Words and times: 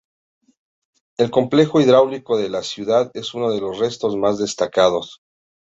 El 1.19 1.29
complejo 1.29 1.79
hidráulico 1.79 2.35
de 2.35 2.49
la 2.49 2.63
ciudad 2.63 3.11
es 3.13 3.35
uno 3.35 3.51
de 3.51 3.61
los 3.61 3.77
restos 3.77 4.15
más 4.17 4.39
destacados. 4.39 5.21